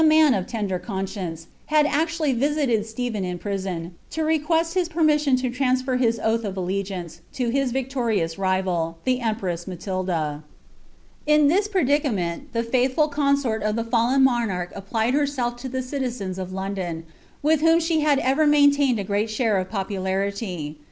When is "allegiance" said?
6.57-7.21